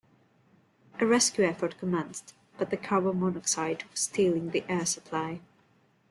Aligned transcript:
A 0.99 1.05
rescue 1.05 1.43
effort 1.45 1.77
commenced, 1.77 2.33
but 2.57 2.71
the 2.71 2.75
carbon 2.77 3.19
monoxide 3.19 3.83
was 3.91 3.99
stealing 3.99 4.49
the 4.49 4.63
air 4.67 4.87
supply. 4.87 5.41